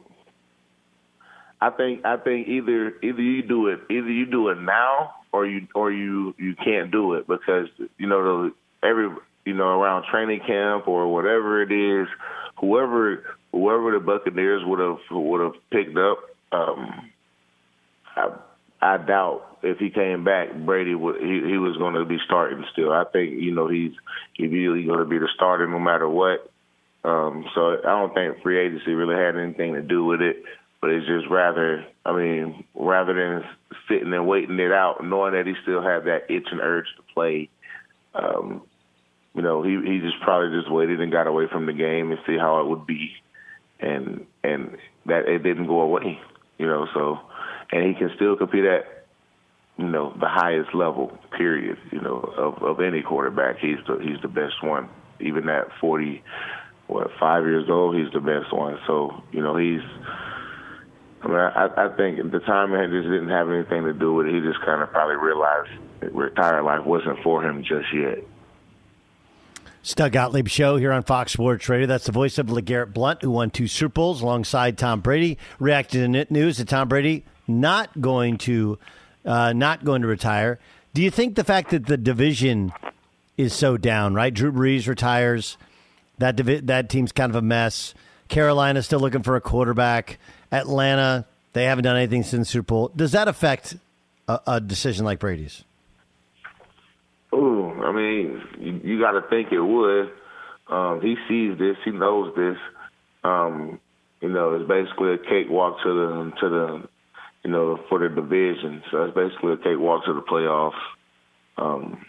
[1.60, 5.46] I think, I think either either you do it, either you do it now, or
[5.46, 8.54] you or you you can't do it because you know the
[8.86, 9.08] every
[9.44, 12.08] you know around training camp or whatever it is,
[12.58, 16.18] whoever whoever the Buccaneers would have would have picked up.
[16.52, 17.10] Um,
[18.16, 18.28] I,
[18.80, 22.64] I doubt if he came back, Brady would he, he was going to be starting
[22.72, 22.92] still.
[22.92, 23.92] I think you know he's
[24.38, 26.50] really going to be the starter no matter what.
[27.04, 30.42] Um, so I don't think free agency really had anything to do with it,
[30.80, 33.44] but it's just rather I mean rather than
[33.88, 37.02] sitting and waiting it out, knowing that he still had that itch and urge to
[37.14, 37.48] play.
[38.14, 38.62] Um,
[39.34, 42.20] you know, he he just probably just waited and got away from the game and
[42.26, 43.10] see how it would be,
[43.80, 44.76] and and
[45.06, 46.18] that it didn't go away.
[46.58, 47.18] You know, so
[47.72, 48.95] and he can still compete at
[49.78, 51.16] you know the highest level.
[51.36, 51.78] Period.
[51.92, 54.88] You know of of any quarterback, he's the he's the best one.
[55.20, 56.22] Even at forty,
[56.86, 58.78] what five years old, he's the best one.
[58.86, 59.82] So you know he's.
[61.22, 64.26] I mean, I, I think the time timing just didn't have anything to do with
[64.26, 64.34] it.
[64.34, 65.70] He just kind of probably realized
[66.14, 68.18] retired life wasn't for him just yet.
[69.94, 71.86] Doug Gottlieb Show here on Fox Sports Radio.
[71.86, 75.38] That's the voice of LeGarrette Blount, who won two Super Bowls alongside Tom Brady.
[75.60, 78.78] Reacted to net news that Tom Brady not going to
[79.26, 80.58] uh, not going to retire.
[80.94, 82.72] Do you think the fact that the division
[83.36, 84.32] is so down, right?
[84.32, 85.58] Drew Brees retires.
[86.18, 87.94] That divi- that team's kind of a mess.
[88.28, 90.18] Carolina's still looking for a quarterback.
[90.50, 92.90] Atlanta, they haven't done anything since Super Bowl.
[92.96, 93.76] Does that affect
[94.26, 95.64] a, a decision like Brady's?
[97.34, 100.10] Ooh, I mean, you, you got to think it would.
[100.68, 101.76] Um, he sees this.
[101.84, 102.56] He knows this.
[103.22, 103.80] Um,
[104.20, 106.88] you know, it's basically a cakewalk to the to the
[107.46, 108.82] you know for the division.
[108.90, 110.82] So it's basically a cakewalk to the playoffs.
[111.56, 112.04] Um,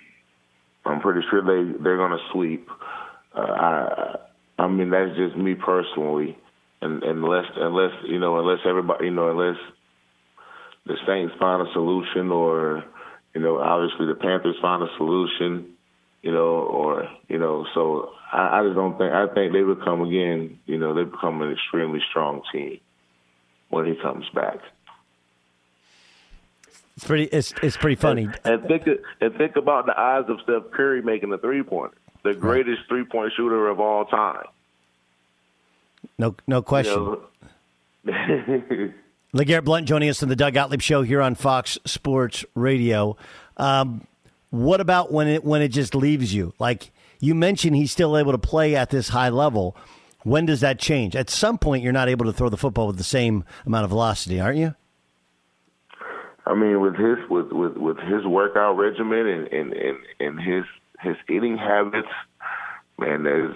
[0.83, 2.67] I'm pretty sure they they're to sweep.
[3.35, 4.15] Uh, I
[4.57, 6.35] I mean that's just me personally,
[6.81, 9.61] and unless unless you know unless everybody you know unless
[10.87, 12.83] the Saints find a solution or
[13.35, 15.75] you know obviously the Panthers find a solution,
[16.23, 20.01] you know or you know so I, I just don't think I think they become
[20.01, 22.79] again you know they become an extremely strong team
[23.69, 24.57] when he comes back.
[26.97, 27.25] It's pretty.
[27.25, 28.23] It's it's pretty funny.
[28.23, 28.87] And, and think
[29.21, 33.05] and think about the eyes of Steph Curry making a three pointer, the greatest three
[33.05, 34.45] point shooter of all time.
[36.17, 37.19] No, no question.
[38.03, 38.93] You know?
[39.35, 43.15] LeGarrette Blount joining us in the Doug Gottlieb Show here on Fox Sports Radio.
[43.57, 44.07] Um,
[44.49, 46.53] what about when it when it just leaves you?
[46.57, 49.77] Like you mentioned, he's still able to play at this high level.
[50.23, 51.15] When does that change?
[51.15, 53.91] At some point, you're not able to throw the football with the same amount of
[53.91, 54.73] velocity, aren't you?
[56.47, 60.63] I mean, with his with with with his workout regimen and and and, and his
[61.01, 62.07] his eating habits,
[62.97, 63.55] man, there's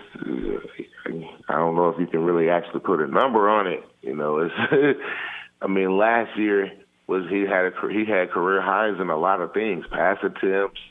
[1.48, 3.84] I don't know if you can really actually put a number on it.
[4.02, 5.00] You know, it's
[5.62, 6.70] I mean, last year
[7.08, 10.82] was he had a he had career highs in a lot of things, pass attempts,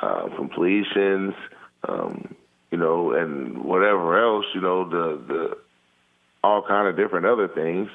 [0.00, 1.34] uh, completions,
[1.88, 2.36] um,
[2.70, 5.58] you know, and whatever else, you know, the the
[6.44, 7.88] all kind of different other things.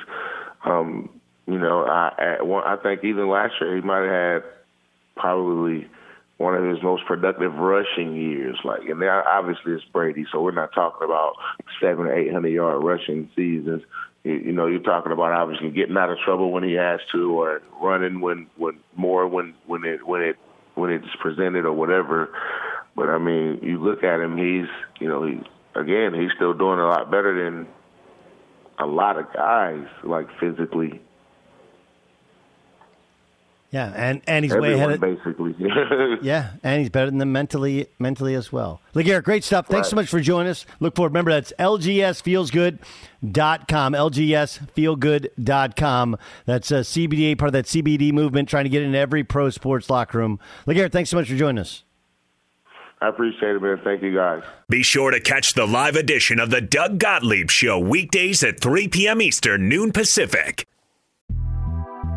[0.65, 4.51] Um, you know, I I think even last year he might have had
[5.15, 5.87] probably
[6.37, 8.57] one of his most productive rushing years.
[8.63, 11.33] Like, and now obviously it's Brady, so we're not talking about
[11.81, 13.83] seven or eight hundred yard rushing seasons.
[14.23, 17.39] You, you know, you're talking about obviously getting out of trouble when he has to,
[17.39, 20.37] or running when when more when when it when it
[20.75, 22.29] when it's presented or whatever.
[22.95, 25.41] But I mean, you look at him; he's you know he
[25.75, 27.67] again he's still doing a lot better than
[28.79, 31.01] a lot of guys, like physically.
[33.73, 34.91] Yeah, and and he's Everyone, way ahead.
[34.91, 35.55] Of, basically.
[36.21, 38.81] yeah, and he's better than them mentally mentally as well.
[38.93, 39.65] LeGarrette, great stuff.
[39.65, 39.89] Thanks Right.
[39.89, 40.67] so much for joining us.
[40.79, 41.09] Look forward.
[41.09, 43.93] Remember, that's lgsfeelsgood.com.
[43.93, 46.17] lgsfeelgood.com.
[46.45, 49.49] That's uh, a CBDA, part of that CBD movement, trying to get into every pro
[49.49, 50.39] sports locker room.
[50.67, 51.83] LeGarrette, thanks so much for joining us.
[53.01, 53.81] I appreciate it, man.
[53.83, 54.43] Thank you, guys.
[54.69, 58.87] Be sure to catch the live edition of the Doug Gottlieb Show weekdays at 3
[58.87, 59.19] p.m.
[59.21, 60.65] Eastern, noon Pacific.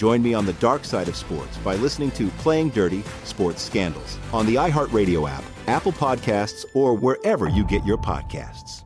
[0.00, 4.16] Join me on the dark side of sports by listening to Playing Dirty Sports Scandals
[4.32, 8.84] on the iHeartRadio app, Apple Podcasts, or wherever you get your podcasts.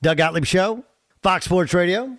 [0.00, 0.82] Doug Gottlieb Show,
[1.22, 2.16] Fox Sports Radio.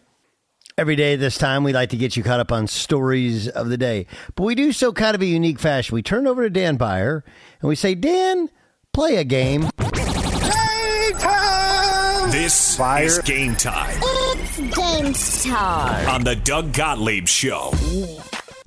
[0.77, 3.77] Every day this time, we like to get you caught up on stories of the
[3.79, 4.05] day.
[4.35, 5.95] But we do so kind of a unique fashion.
[5.95, 7.23] We turn over to Dan Beyer
[7.59, 8.51] and we say, Dan,
[8.93, 9.67] play a game.
[12.29, 14.20] This is game time It's
[14.69, 16.07] game time.
[16.09, 17.71] on the Doug Gottlieb Show.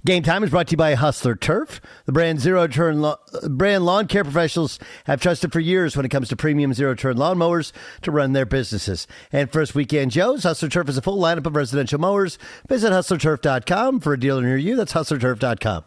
[0.04, 3.16] Game time is brought to you by Hustler Turf, the brand zero turn lo-
[3.48, 7.16] brand lawn care professionals have trusted for years when it comes to premium zero turn
[7.16, 7.72] lawn mowers
[8.02, 9.06] to run their businesses.
[9.32, 12.38] And first weekend Joe's, Hustler Turf is a full lineup of residential mowers.
[12.68, 14.76] Visit hustlerturf.com for a dealer near you.
[14.76, 15.84] That's hustlerturf.com.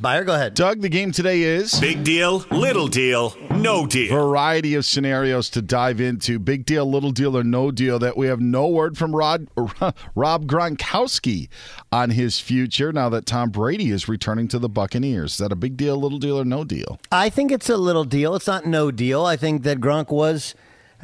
[0.00, 0.54] Beyer, go ahead.
[0.54, 4.14] Doug, the game today is Big deal, little deal, no deal.
[4.14, 6.38] Variety of scenarios to dive into.
[6.38, 7.98] Big deal, little deal, or no deal.
[7.98, 9.46] That we have no word from Rod,
[10.14, 11.48] Rob Gronkowski
[11.92, 15.32] on his future now that Tom Brady is returning to the Buccaneers.
[15.32, 16.98] Is that a big deal, little deal, or no deal?
[17.12, 18.34] I think it's a little deal.
[18.34, 19.24] It's not no deal.
[19.24, 20.54] I think that Gronk was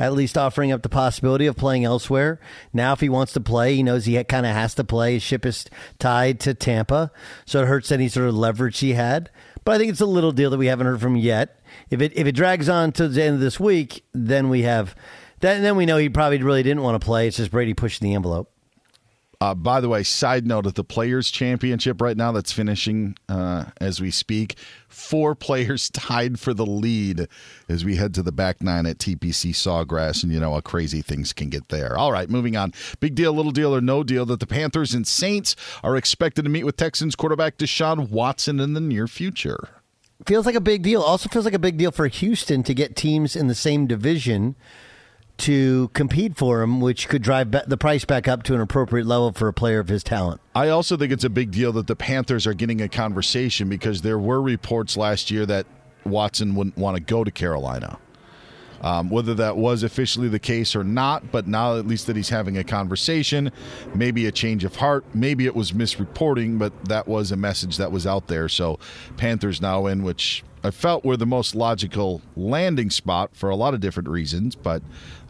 [0.01, 2.41] at least offering up the possibility of playing elsewhere.
[2.73, 5.15] Now, if he wants to play, he knows he kind of has to play.
[5.15, 5.67] His ship is
[5.99, 7.13] tied to Tampa,
[7.45, 9.31] so it hurts any sort of leverage he had.
[9.65, 11.61] But I think it's a little deal that we haven't heard from yet.
[11.91, 14.97] If it if it drags on to the end of this week, then we have
[15.41, 17.29] then then we know he probably really didn't want to play.
[17.29, 18.51] It's just Brady pushing the envelope.
[19.43, 23.65] Uh, by the way, side note of the Players Championship right now that's finishing uh,
[23.81, 27.27] as we speak, four players tied for the lead
[27.67, 31.01] as we head to the back nine at TPC Sawgrass, and you know how crazy
[31.01, 31.97] things can get there.
[31.97, 32.75] All right, moving on.
[33.01, 36.51] Big deal, little deal, or no deal that the Panthers and Saints are expected to
[36.51, 39.69] meet with Texans quarterback Deshaun Watson in the near future.
[40.27, 41.01] Feels like a big deal.
[41.01, 44.55] Also feels like a big deal for Houston to get teams in the same division
[45.41, 49.33] to compete for him, which could drive the price back up to an appropriate level
[49.33, 50.41] for a player of his talent.
[50.55, 54.03] I also think it's a big deal that the Panthers are getting a conversation because
[54.03, 55.67] there were reports last year that
[56.05, 57.99] Watson wouldn't want to go to Carolina.
[58.83, 62.31] Um, whether that was officially the case or not, but now at least that he's
[62.31, 63.53] having a conversation,
[63.95, 67.93] maybe a change of heart, maybe it was misreporting, but that was a message that
[67.93, 68.49] was out there.
[68.49, 68.79] So
[69.19, 73.75] Panthers now in, which I felt were the most logical landing spot for a lot
[73.75, 74.83] of different reasons, but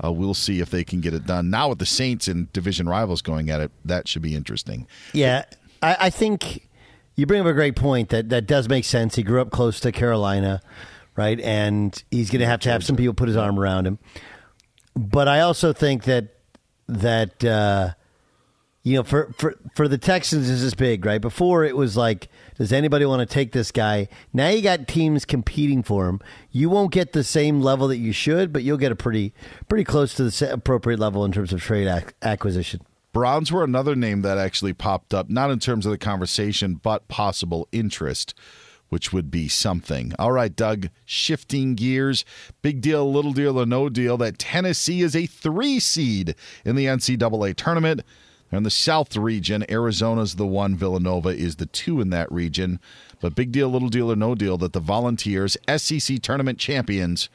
[0.02, 1.50] uh, we'll see if they can get it done.
[1.50, 4.86] Now with the Saints and division rivals going at it, that should be interesting.
[5.12, 5.44] Yeah,
[5.82, 6.68] I, I think
[7.16, 9.16] you bring up a great point that that does make sense.
[9.16, 10.60] He grew up close to Carolina,
[11.16, 11.38] right?
[11.40, 13.98] And he's going to have to have some people put his arm around him.
[14.96, 16.34] But I also think that
[16.88, 17.90] that uh,
[18.82, 21.20] you know for for for the Texans this is big, right?
[21.20, 22.28] Before it was like,
[22.60, 24.06] does anybody want to take this guy?
[24.34, 26.20] Now you got teams competing for him.
[26.50, 29.32] You won't get the same level that you should, but you'll get a pretty
[29.70, 32.82] pretty close to the appropriate level in terms of trade ac- acquisition.
[33.14, 37.08] Browns were another name that actually popped up, not in terms of the conversation, but
[37.08, 38.34] possible interest,
[38.90, 40.12] which would be something.
[40.18, 42.26] All right, Doug, shifting gears.
[42.60, 46.34] Big deal, little deal, or no deal that Tennessee is a three seed
[46.66, 48.02] in the NCAA tournament.
[48.52, 52.80] In the South region, Arizona's the one, Villanova is the two in that region.
[53.20, 57.28] But big deal, little deal, or no deal that the Volunteers, SEC tournament champions,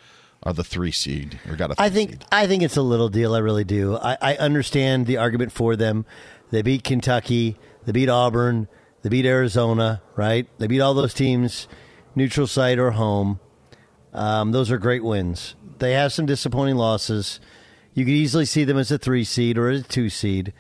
[0.44, 1.76] are the three seed or got a.
[1.78, 3.34] I think I think it's a little deal.
[3.34, 3.98] I really do.
[3.98, 6.06] I, I understand the argument for them.
[6.52, 7.58] They beat Kentucky.
[7.86, 8.68] They beat Auburn.
[9.02, 10.02] They beat Arizona.
[10.16, 10.48] Right?
[10.60, 11.68] They beat all those teams,
[12.14, 13.40] neutral site or home.
[14.14, 15.56] Um, those are great wins.
[15.80, 17.40] They have some disappointing losses.
[17.94, 20.54] You could easily see them as a three seed or a two seed.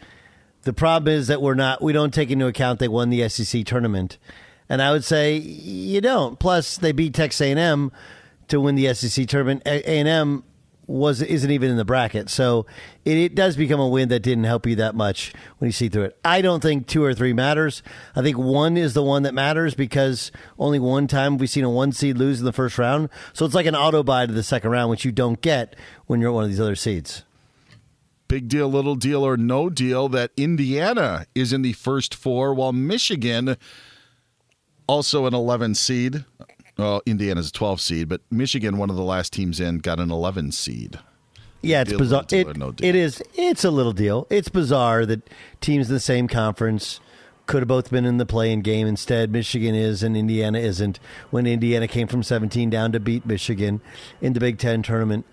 [0.65, 1.81] The problem is that we're not.
[1.81, 4.17] We don't take into account they won the SEC tournament,
[4.67, 6.39] and I would say you don't.
[6.39, 7.91] Plus, they beat Texas A&M
[8.47, 9.61] to win the SEC tournament.
[9.67, 10.43] A and M
[10.87, 12.65] was isn't even in the bracket, so
[13.05, 15.87] it, it, does become a win that didn't help you that much when you see
[15.87, 16.17] through it.
[16.25, 17.83] I don't think two or three matters.
[18.15, 21.69] I think one is the one that matters because only one time we've seen a
[21.69, 24.41] one seed lose in the first round, so it's like an auto bye to the
[24.41, 25.75] second round, which you don't get
[26.07, 27.23] when you're one of these other seeds.
[28.27, 32.73] Big deal, little deal, or no deal that Indiana is in the first four, while
[32.73, 33.55] Michigan,
[34.87, 36.25] also an 11 seed,
[36.77, 40.11] well, Indiana's a 12 seed, but Michigan, one of the last teams in, got an
[40.11, 40.99] 11 seed.
[41.61, 42.23] Yeah, it's Deal, bizarre.
[42.23, 42.87] deal, It, no deal.
[42.87, 43.23] it is.
[43.35, 44.27] It's a little deal.
[44.29, 45.27] It's bizarre that
[45.61, 46.99] teams in the same conference
[47.47, 48.85] could have both been in the playing game.
[48.87, 50.99] Instead, Michigan is and Indiana isn't.
[51.31, 53.81] When Indiana came from 17 down to beat Michigan
[54.21, 55.25] in the Big Ten tournament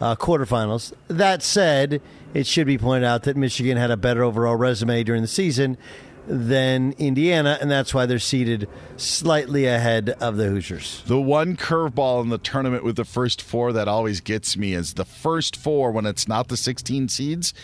[0.00, 0.92] uh, quarterfinals.
[1.08, 2.00] That said,
[2.34, 5.78] it should be pointed out that Michigan had a better overall resume during the season
[6.26, 11.02] than Indiana, and that's why they're seated slightly ahead of the Hoosiers.
[11.06, 14.94] The one curveball in the tournament with the first four that always gets me is
[14.94, 17.54] the first four when it's not the 16 seeds.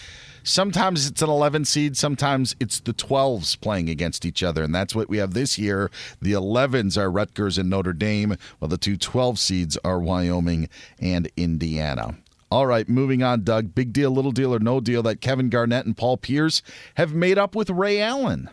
[0.44, 4.64] Sometimes it's an 11 seed, sometimes it's the 12s playing against each other.
[4.64, 5.90] And that's what we have this year.
[6.20, 10.68] The 11s are Rutgers and Notre Dame, while the two 12 seeds are Wyoming
[10.98, 12.16] and Indiana.
[12.52, 13.74] All right, moving on, Doug.
[13.74, 16.60] Big deal, little deal, or no deal that Kevin Garnett and Paul Pierce
[16.96, 18.50] have made up with Ray Allen.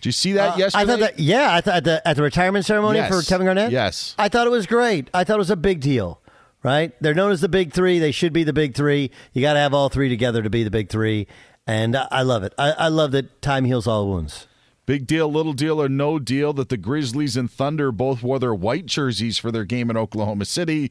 [0.00, 0.82] Did you see that Uh, yesterday?
[0.82, 3.14] I thought that, yeah, I thought at the, at the retirement ceremony Yes.
[3.14, 3.70] for Kevin Garnett.
[3.70, 4.14] Yes.
[4.18, 5.08] I thought it was great.
[5.14, 6.20] I thought it was a big deal.
[6.64, 6.92] Right?
[7.00, 7.98] They're known as the big three.
[7.98, 9.10] They should be the big three.
[9.34, 11.26] You got to have all three together to be the big three,
[11.66, 12.54] and I, I love it.
[12.58, 14.46] I, I love that time heals all wounds.
[14.86, 18.54] Big deal, little deal, or no deal that the Grizzlies and Thunder both wore their
[18.54, 20.90] white jerseys for their game in Oklahoma City,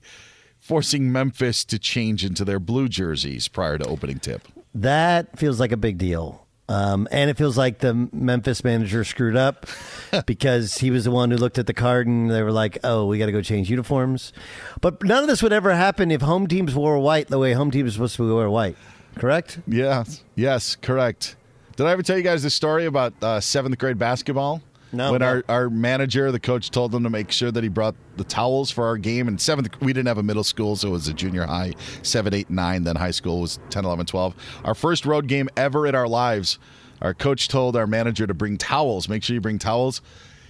[0.63, 4.47] forcing Memphis to change into their blue jerseys prior to opening tip.
[4.73, 6.47] That feels like a big deal.
[6.69, 9.65] Um, and it feels like the Memphis manager screwed up
[10.25, 13.05] because he was the one who looked at the card and they were like, oh,
[13.05, 14.31] we got to go change uniforms.
[14.79, 17.69] But none of this would ever happen if home teams wore white the way home
[17.69, 18.77] teams are supposed to wear white,
[19.17, 19.59] correct?
[19.67, 21.35] Yes, yes, correct.
[21.75, 24.61] Did I ever tell you guys the story about uh, seventh grade basketball?
[24.93, 25.27] No, When no.
[25.27, 28.69] our, our manager, the coach, told them to make sure that he brought the towels
[28.69, 29.27] for our game.
[29.27, 31.73] And seventh, we didn't have a middle school, so it was a junior high,
[32.03, 32.83] seven, eight, nine.
[32.83, 34.35] Then high school was 10, 11, 12.
[34.63, 36.59] Our first road game ever in our lives,
[37.01, 39.09] our coach told our manager to bring towels.
[39.09, 40.01] Make sure you bring towels.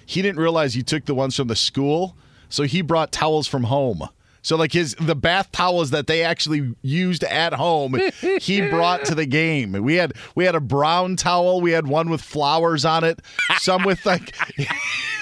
[0.06, 2.16] He didn't realize you took the ones from the school,
[2.50, 4.08] so he brought towels from home.
[4.44, 8.00] So like his the bath towels that they actually used at home,
[8.42, 9.72] he brought to the game.
[9.72, 13.22] We had we had a brown towel, we had one with flowers on it,
[13.58, 14.36] some with like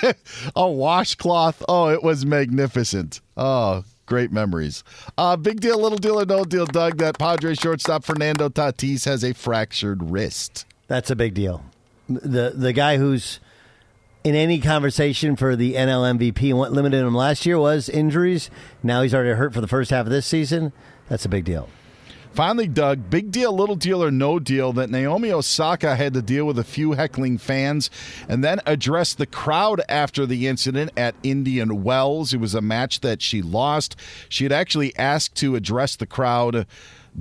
[0.55, 1.63] a washcloth.
[1.69, 3.21] Oh, it was magnificent.
[3.37, 4.83] Oh, great memories.
[5.17, 6.97] Uh, big deal, little deal, or no deal, Doug.
[6.97, 10.65] That Padre shortstop Fernando Tatis has a fractured wrist.
[10.87, 11.63] That's a big deal.
[12.09, 13.39] The the guy who's
[14.23, 18.49] in any conversation for the NL MVP and what limited him last year was injuries.
[18.83, 20.73] Now he's already hurt for the first half of this season.
[21.09, 21.69] That's a big deal.
[22.33, 26.45] Finally, Doug, big deal, little deal, or no deal that Naomi Osaka had to deal
[26.45, 27.89] with a few heckling fans
[28.29, 32.33] and then address the crowd after the incident at Indian Wells.
[32.33, 33.97] It was a match that she lost.
[34.29, 36.65] She had actually asked to address the crowd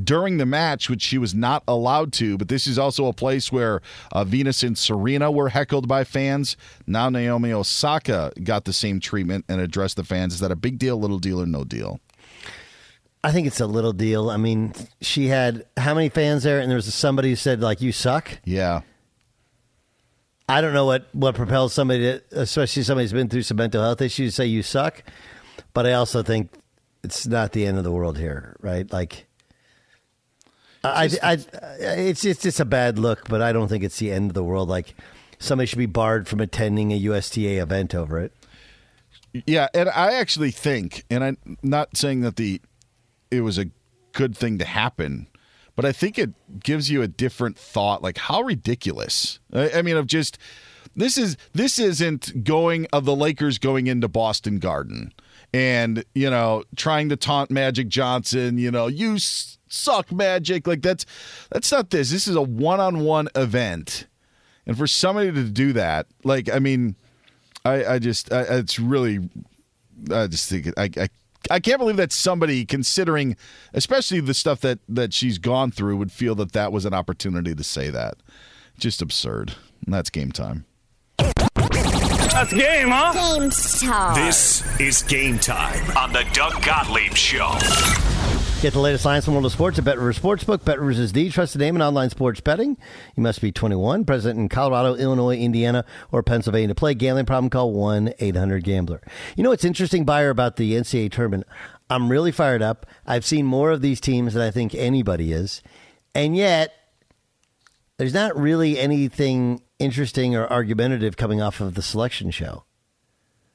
[0.04, 2.38] during the match, which she was not allowed to.
[2.38, 3.80] But this is also a place where
[4.12, 6.56] uh, Venus and Serena were heckled by fans.
[6.86, 10.34] Now Naomi Osaka got the same treatment and addressed the fans.
[10.34, 12.00] Is that a big deal, little deal, or no deal?
[13.22, 14.30] I think it's a little deal.
[14.30, 17.82] I mean, she had how many fans there, and there was somebody who said like,
[17.82, 18.80] "You suck." Yeah.
[20.48, 23.82] I don't know what what propels somebody, to, especially somebody who's been through some mental
[23.82, 25.04] health issues, to say you suck.
[25.74, 26.50] But I also think
[27.04, 28.90] it's not the end of the world here, right?
[28.90, 29.26] Like,
[30.82, 31.36] I, I, I
[31.80, 34.44] it's it's just a bad look, but I don't think it's the end of the
[34.44, 34.68] world.
[34.68, 34.94] Like,
[35.38, 38.32] somebody should be barred from attending a USTA event over it.
[39.46, 42.60] Yeah, and I actually think, and I'm not saying that the
[43.30, 43.66] it was a
[44.12, 45.28] good thing to happen,
[45.76, 46.30] but I think it
[46.62, 48.02] gives you a different thought.
[48.02, 49.38] Like how ridiculous!
[49.52, 50.38] I, I mean, of just
[50.96, 55.12] this is this isn't going of the Lakers going into Boston Garden
[55.52, 58.58] and you know trying to taunt Magic Johnson.
[58.58, 60.66] You know, you s- suck magic.
[60.66, 61.06] Like that's
[61.50, 62.10] that's not this.
[62.10, 64.06] This is a one-on-one event,
[64.66, 66.96] and for somebody to do that, like I mean,
[67.64, 69.30] I I just I, it's really
[70.12, 71.08] I just think I I.
[71.50, 73.34] I can't believe that somebody, considering
[73.72, 77.54] especially the stuff that that she's gone through, would feel that that was an opportunity
[77.54, 78.16] to say that.
[78.78, 79.54] Just absurd.
[79.86, 80.66] And that's game time.
[81.16, 83.38] That's game, huh?
[83.38, 84.26] Game time.
[84.26, 87.56] This is game time on the Doug Gottlieb Show.
[88.60, 90.58] Get the latest lines from World of Sports at Bet Rivers Sportsbook.
[90.58, 92.76] BetRivers is the trusted name in online sports betting.
[93.16, 95.82] You must be 21, present in Colorado, Illinois, Indiana,
[96.12, 96.68] or Pennsylvania.
[96.68, 99.00] To play gambling problem, call 1-800-GAMBLER.
[99.34, 101.46] You know what's interesting, Beyer, about the NCAA tournament?
[101.88, 102.84] I'm really fired up.
[103.06, 105.62] I've seen more of these teams than I think anybody is.
[106.14, 106.74] And yet,
[107.96, 112.64] there's not really anything interesting or argumentative coming off of the selection show.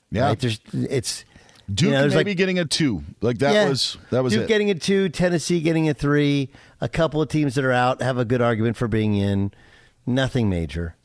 [0.09, 0.29] Yeah.
[0.29, 0.39] Right?
[0.39, 1.25] There's, it's...
[1.73, 3.03] Duke you know, maybe like- getting a two.
[3.21, 3.69] Like that Yeah.
[3.69, 4.47] was that was Duke it.
[4.47, 6.49] getting a two, Tennessee getting a three.
[6.81, 9.51] A couple of teams that are out have a good argument for being in.
[10.05, 10.95] Nothing major.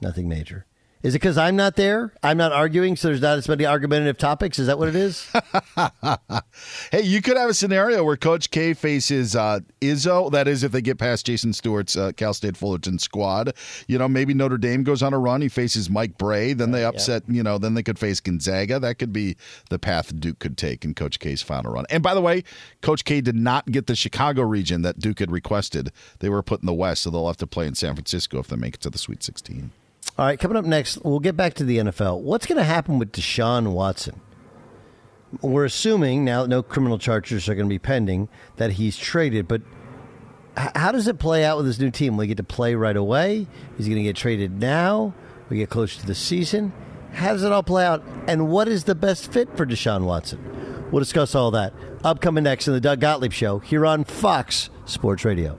[0.00, 0.64] Nothing major.
[1.02, 2.12] Is it because I'm not there?
[2.22, 4.60] I'm not arguing, so there's not as many argumentative topics.
[4.60, 5.28] Is that what it is?
[6.92, 10.30] hey, you could have a scenario where Coach K faces uh, Izzo.
[10.30, 13.52] That is, if they get past Jason Stewart's uh, Cal State Fullerton squad.
[13.88, 15.40] You know, maybe Notre Dame goes on a run.
[15.40, 16.52] He faces Mike Brey.
[16.52, 17.24] Then they upset.
[17.26, 18.78] You know, then they could face Gonzaga.
[18.78, 19.36] That could be
[19.70, 21.84] the path Duke could take in Coach K's final run.
[21.90, 22.44] And by the way,
[22.80, 25.90] Coach K did not get the Chicago region that Duke had requested.
[26.20, 28.46] They were put in the West, so they'll have to play in San Francisco if
[28.46, 29.72] they make it to the Sweet 16.
[30.18, 32.20] All right, coming up next, we'll get back to the NFL.
[32.20, 34.20] What's going to happen with Deshaun Watson?
[35.40, 39.48] We're assuming now that no criminal charges are going to be pending that he's traded,
[39.48, 39.62] but
[40.54, 42.16] how does it play out with his new team?
[42.16, 43.46] Will he get to play right away?
[43.78, 45.14] Is he going to get traded now?
[45.48, 46.74] We get closer to the season.
[47.12, 48.04] How does it all play out?
[48.26, 50.88] And what is the best fit for Deshaun Watson?
[50.90, 51.72] We'll discuss all that
[52.04, 55.58] upcoming next in the Doug Gottlieb Show here on Fox Sports Radio.